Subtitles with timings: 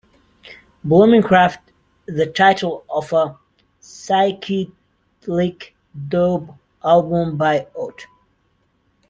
[0.83, 1.59] "Blumenkraft"
[2.07, 3.37] is the title of a
[3.79, 5.73] psychedelic
[6.09, 8.07] dub album by Ott.